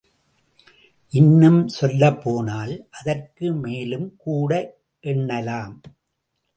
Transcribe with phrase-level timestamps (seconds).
[1.11, 4.51] இன்னும் சொல்லப்போனால் அதற்கு மேலும்கூட
[5.03, 5.77] என்னலாம்!